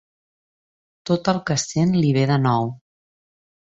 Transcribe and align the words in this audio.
Tot 1.11 1.31
el 1.35 1.43
que 1.51 1.59
sent 1.67 1.95
li 2.01 2.13
ve 2.19 2.27
de 2.35 2.43
nou. 2.51 2.77